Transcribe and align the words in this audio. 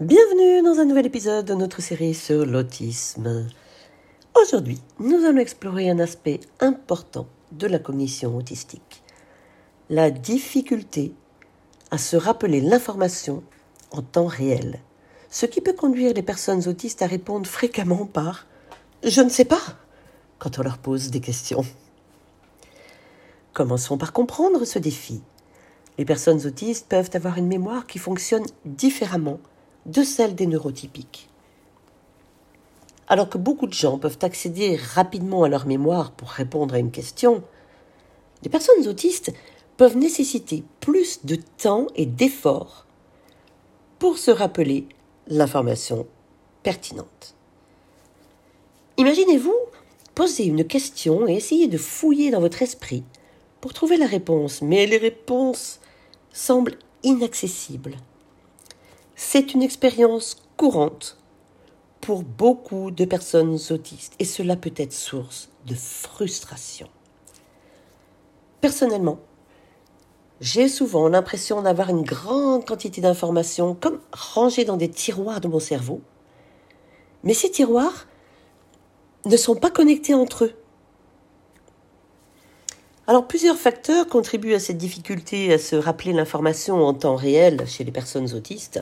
Bienvenue 0.00 0.62
dans 0.62 0.78
un 0.78 0.84
nouvel 0.84 1.06
épisode 1.06 1.44
de 1.44 1.54
notre 1.54 1.82
série 1.82 2.14
sur 2.14 2.46
l'autisme. 2.46 3.48
Aujourd'hui, 4.40 4.80
nous 5.00 5.24
allons 5.24 5.40
explorer 5.40 5.90
un 5.90 5.98
aspect 5.98 6.38
important 6.60 7.26
de 7.50 7.66
la 7.66 7.80
cognition 7.80 8.36
autistique, 8.36 9.02
la 9.90 10.12
difficulté 10.12 11.14
à 11.90 11.98
se 11.98 12.16
rappeler 12.16 12.60
l'information 12.60 13.42
en 13.90 14.02
temps 14.02 14.28
réel, 14.28 14.78
ce 15.30 15.46
qui 15.46 15.60
peut 15.60 15.72
conduire 15.72 16.14
les 16.14 16.22
personnes 16.22 16.68
autistes 16.68 17.02
à 17.02 17.08
répondre 17.08 17.48
fréquemment 17.48 18.06
par⁇ 18.06 18.46
je 19.10 19.20
ne 19.20 19.30
sais 19.30 19.46
pas⁇ 19.46 19.56
quand 20.38 20.60
on 20.60 20.62
leur 20.62 20.78
pose 20.78 21.10
des 21.10 21.20
questions. 21.20 21.64
Commençons 23.52 23.98
par 23.98 24.12
comprendre 24.12 24.64
ce 24.64 24.78
défi. 24.78 25.22
Les 25.98 26.04
personnes 26.04 26.46
autistes 26.46 26.86
peuvent 26.88 27.10
avoir 27.14 27.36
une 27.36 27.48
mémoire 27.48 27.88
qui 27.88 27.98
fonctionne 27.98 28.46
différemment 28.64 29.40
de 29.88 30.02
celle 30.02 30.34
des 30.34 30.46
neurotypiques. 30.46 31.28
Alors 33.08 33.28
que 33.28 33.38
beaucoup 33.38 33.66
de 33.66 33.72
gens 33.72 33.98
peuvent 33.98 34.18
accéder 34.20 34.76
rapidement 34.76 35.44
à 35.44 35.48
leur 35.48 35.66
mémoire 35.66 36.12
pour 36.12 36.28
répondre 36.28 36.74
à 36.74 36.78
une 36.78 36.90
question, 36.90 37.42
les 38.42 38.50
personnes 38.50 38.86
autistes 38.86 39.32
peuvent 39.78 39.96
nécessiter 39.96 40.62
plus 40.80 41.24
de 41.24 41.36
temps 41.56 41.86
et 41.96 42.04
d'efforts 42.04 42.86
pour 43.98 44.18
se 44.18 44.30
rappeler 44.30 44.86
l'information 45.26 46.06
pertinente. 46.62 47.34
Imaginez-vous 48.98 49.56
poser 50.14 50.44
une 50.44 50.64
question 50.64 51.28
et 51.28 51.34
essayer 51.34 51.68
de 51.68 51.78
fouiller 51.78 52.30
dans 52.30 52.40
votre 52.40 52.60
esprit 52.62 53.04
pour 53.60 53.72
trouver 53.72 53.96
la 53.96 54.06
réponse, 54.06 54.62
mais 54.62 54.86
les 54.86 54.98
réponses 54.98 55.80
semblent 56.32 56.76
inaccessibles. 57.04 57.96
C'est 59.20 59.52
une 59.52 59.62
expérience 59.62 60.36
courante 60.56 61.18
pour 62.00 62.22
beaucoup 62.22 62.92
de 62.92 63.04
personnes 63.04 63.58
autistes 63.70 64.14
et 64.20 64.24
cela 64.24 64.54
peut 64.54 64.72
être 64.76 64.92
source 64.92 65.48
de 65.66 65.74
frustration. 65.74 66.88
Personnellement, 68.60 69.18
j'ai 70.40 70.68
souvent 70.68 71.08
l'impression 71.08 71.62
d'avoir 71.62 71.88
une 71.90 72.04
grande 72.04 72.64
quantité 72.64 73.00
d'informations 73.00 73.74
comme 73.74 73.98
rangées 74.12 74.64
dans 74.64 74.76
des 74.76 74.88
tiroirs 74.88 75.40
de 75.40 75.48
mon 75.48 75.58
cerveau, 75.58 76.00
mais 77.24 77.34
ces 77.34 77.50
tiroirs 77.50 78.06
ne 79.24 79.36
sont 79.36 79.56
pas 79.56 79.70
connectés 79.70 80.14
entre 80.14 80.44
eux. 80.44 80.54
Alors 83.08 83.26
plusieurs 83.26 83.58
facteurs 83.58 84.06
contribuent 84.06 84.54
à 84.54 84.60
cette 84.60 84.78
difficulté 84.78 85.52
à 85.52 85.58
se 85.58 85.74
rappeler 85.74 86.12
l'information 86.12 86.86
en 86.86 86.94
temps 86.94 87.16
réel 87.16 87.66
chez 87.66 87.82
les 87.82 87.92
personnes 87.92 88.32
autistes. 88.32 88.80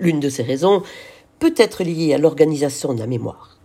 L'une 0.00 0.18
de 0.18 0.30
ces 0.30 0.42
raisons 0.42 0.82
peut 1.38 1.54
être 1.56 1.84
liée 1.84 2.14
à 2.14 2.18
l'organisation 2.18 2.94
de 2.94 2.98
la 2.98 3.06
mémoire. 3.06 3.58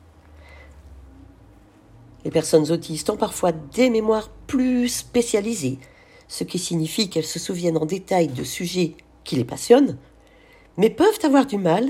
Les 2.25 2.31
personnes 2.31 2.71
autistes 2.71 3.09
ont 3.09 3.17
parfois 3.17 3.51
des 3.51 3.89
mémoires 3.89 4.29
plus 4.47 4.89
spécialisées, 4.89 5.79
ce 6.27 6.43
qui 6.43 6.59
signifie 6.59 7.09
qu'elles 7.09 7.23
se 7.23 7.39
souviennent 7.39 7.77
en 7.77 7.85
détail 7.85 8.27
de 8.27 8.43
sujets 8.43 8.95
qui 9.23 9.35
les 9.35 9.45
passionnent, 9.45 9.97
mais 10.77 10.89
peuvent 10.89 11.19
avoir 11.23 11.45
du 11.45 11.57
mal 11.57 11.89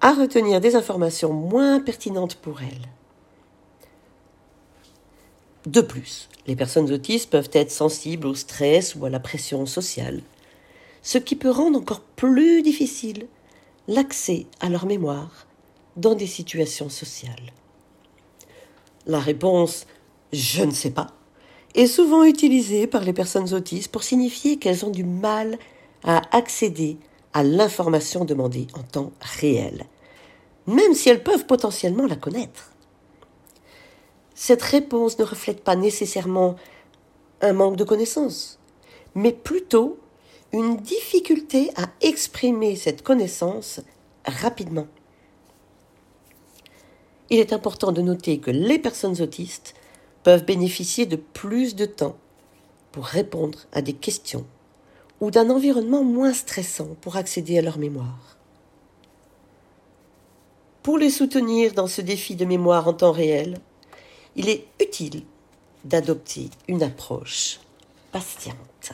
à 0.00 0.12
retenir 0.12 0.60
des 0.60 0.74
informations 0.74 1.32
moins 1.32 1.80
pertinentes 1.80 2.34
pour 2.34 2.62
elles. 2.62 2.88
De 5.66 5.80
plus, 5.80 6.28
les 6.46 6.56
personnes 6.56 6.92
autistes 6.92 7.30
peuvent 7.30 7.50
être 7.52 7.70
sensibles 7.70 8.26
au 8.26 8.34
stress 8.34 8.96
ou 8.96 9.04
à 9.04 9.10
la 9.10 9.20
pression 9.20 9.66
sociale, 9.66 10.22
ce 11.02 11.18
qui 11.18 11.36
peut 11.36 11.50
rendre 11.50 11.78
encore 11.78 12.00
plus 12.00 12.62
difficile 12.62 13.28
l'accès 13.88 14.46
à 14.60 14.68
leur 14.68 14.86
mémoire 14.86 15.46
dans 15.96 16.14
des 16.14 16.26
situations 16.26 16.88
sociales. 16.88 17.52
La 19.06 19.20
réponse 19.20 19.86
je 20.32 20.62
ne 20.62 20.72
sais 20.72 20.90
pas 20.90 21.08
est 21.74 21.86
souvent 21.86 22.24
utilisée 22.24 22.86
par 22.86 23.02
les 23.02 23.12
personnes 23.12 23.52
autistes 23.52 23.90
pour 23.90 24.02
signifier 24.02 24.58
qu'elles 24.58 24.84
ont 24.84 24.90
du 24.90 25.04
mal 25.04 25.58
à 26.04 26.22
accéder 26.36 26.98
à 27.32 27.42
l'information 27.42 28.24
demandée 28.24 28.68
en 28.74 28.82
temps 28.82 29.12
réel, 29.20 29.86
même 30.66 30.94
si 30.94 31.08
elles 31.08 31.22
peuvent 31.22 31.46
potentiellement 31.46 32.06
la 32.06 32.16
connaître. 32.16 32.70
Cette 34.34 34.62
réponse 34.62 35.18
ne 35.18 35.24
reflète 35.24 35.62
pas 35.64 35.74
nécessairement 35.74 36.56
un 37.40 37.52
manque 37.52 37.76
de 37.76 37.84
connaissance, 37.84 38.58
mais 39.14 39.32
plutôt 39.32 39.98
une 40.54 40.76
difficulté 40.76 41.72
à 41.76 41.88
exprimer 42.00 42.76
cette 42.76 43.02
connaissance 43.02 43.80
rapidement. 44.24 44.86
Il 47.28 47.40
est 47.40 47.52
important 47.52 47.90
de 47.90 48.00
noter 48.00 48.38
que 48.38 48.52
les 48.52 48.78
personnes 48.78 49.20
autistes 49.20 49.74
peuvent 50.22 50.44
bénéficier 50.44 51.06
de 51.06 51.16
plus 51.16 51.74
de 51.74 51.86
temps 51.86 52.16
pour 52.92 53.04
répondre 53.04 53.58
à 53.72 53.82
des 53.82 53.94
questions 53.94 54.46
ou 55.20 55.32
d'un 55.32 55.50
environnement 55.50 56.04
moins 56.04 56.32
stressant 56.32 56.94
pour 57.00 57.16
accéder 57.16 57.58
à 57.58 57.62
leur 57.62 57.78
mémoire. 57.78 58.36
Pour 60.84 60.98
les 60.98 61.10
soutenir 61.10 61.72
dans 61.72 61.88
ce 61.88 62.00
défi 62.00 62.36
de 62.36 62.44
mémoire 62.44 62.86
en 62.86 62.92
temps 62.92 63.10
réel, 63.10 63.58
il 64.36 64.48
est 64.48 64.68
utile 64.80 65.24
d'adopter 65.84 66.48
une 66.68 66.84
approche 66.84 67.58
patiente. 68.12 68.92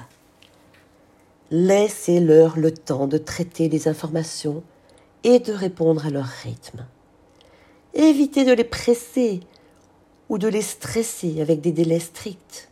Laissez-leur 1.50 2.58
le 2.58 2.72
temps 2.72 3.08
de 3.08 3.18
traiter 3.18 3.68
les 3.68 3.88
informations 3.88 4.62
et 5.24 5.40
de 5.40 5.52
répondre 5.52 6.06
à 6.06 6.10
leur 6.10 6.26
rythme. 6.26 6.86
Évitez 7.92 8.44
de 8.44 8.52
les 8.52 8.64
presser 8.64 9.40
ou 10.28 10.38
de 10.38 10.46
les 10.46 10.62
stresser 10.62 11.40
avec 11.40 11.60
des 11.60 11.72
délais 11.72 11.98
stricts. 11.98 12.68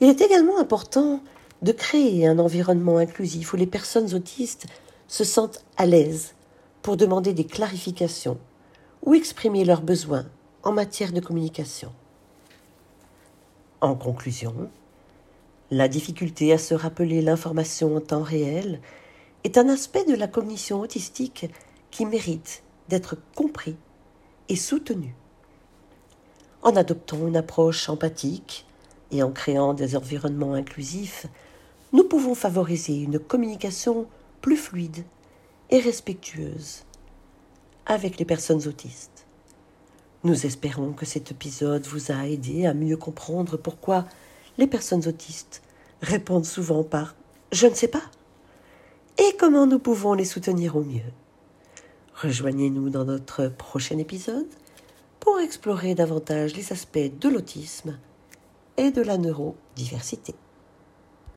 Il 0.00 0.08
est 0.08 0.20
également 0.20 0.58
important 0.58 1.20
de 1.62 1.72
créer 1.72 2.26
un 2.26 2.38
environnement 2.38 2.98
inclusif 2.98 3.54
où 3.54 3.56
les 3.56 3.66
personnes 3.66 4.12
autistes 4.14 4.66
se 5.08 5.24
sentent 5.24 5.64
à 5.78 5.86
l'aise 5.86 6.34
pour 6.82 6.98
demander 6.98 7.32
des 7.32 7.46
clarifications 7.46 8.38
ou 9.02 9.14
exprimer 9.14 9.64
leurs 9.64 9.80
besoins 9.80 10.26
en 10.62 10.72
matière 10.72 11.12
de 11.12 11.20
communication. 11.20 11.90
En 13.80 13.94
conclusion, 13.94 14.70
la 15.74 15.88
difficulté 15.88 16.52
à 16.52 16.58
se 16.58 16.72
rappeler 16.72 17.20
l'information 17.20 17.96
en 17.96 18.00
temps 18.00 18.22
réel 18.22 18.80
est 19.42 19.58
un 19.58 19.68
aspect 19.68 20.04
de 20.04 20.14
la 20.14 20.28
cognition 20.28 20.80
autistique 20.80 21.50
qui 21.90 22.06
mérite 22.06 22.62
d'être 22.88 23.16
compris 23.34 23.74
et 24.48 24.54
soutenu. 24.54 25.16
En 26.62 26.76
adoptant 26.76 27.26
une 27.26 27.36
approche 27.36 27.88
empathique 27.88 28.66
et 29.10 29.24
en 29.24 29.32
créant 29.32 29.74
des 29.74 29.96
environnements 29.96 30.54
inclusifs, 30.54 31.26
nous 31.92 32.04
pouvons 32.04 32.36
favoriser 32.36 32.94
une 33.00 33.18
communication 33.18 34.06
plus 34.42 34.56
fluide 34.56 35.04
et 35.70 35.80
respectueuse 35.80 36.84
avec 37.84 38.20
les 38.20 38.24
personnes 38.24 38.68
autistes. 38.68 39.26
Nous 40.22 40.46
espérons 40.46 40.92
que 40.92 41.04
cet 41.04 41.32
épisode 41.32 41.84
vous 41.84 42.12
a 42.12 42.28
aidé 42.28 42.64
à 42.64 42.74
mieux 42.74 42.96
comprendre 42.96 43.56
pourquoi 43.56 44.06
les 44.58 44.66
personnes 44.66 45.06
autistes 45.06 45.62
répondent 46.02 46.44
souvent 46.44 46.82
par 46.82 47.14
je 47.52 47.66
ne 47.66 47.74
sais 47.74 47.88
pas 47.88 48.02
et 49.18 49.36
comment 49.38 49.66
nous 49.66 49.78
pouvons 49.78 50.14
les 50.14 50.24
soutenir 50.24 50.76
au 50.76 50.82
mieux? 50.82 51.12
Rejoignez-nous 52.20 52.90
dans 52.90 53.04
notre 53.04 53.48
prochain 53.48 53.98
épisode 53.98 54.48
pour 55.20 55.38
explorer 55.38 55.94
davantage 55.94 56.56
les 56.56 56.72
aspects 56.72 57.10
de 57.20 57.28
l'autisme 57.28 57.98
et 58.76 58.90
de 58.90 59.02
la 59.02 59.18
neurodiversité. 59.18 60.34